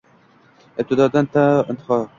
Ibtidodan 0.83 1.31
to 1.37 1.47
intiho 1.75 2.01